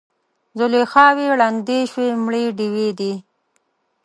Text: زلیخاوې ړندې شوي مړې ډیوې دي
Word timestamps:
زلیخاوې 0.59 1.27
ړندې 1.39 1.79
شوي 1.91 2.09
مړې 2.23 2.43
ډیوې 2.57 2.89
دي 2.99 3.13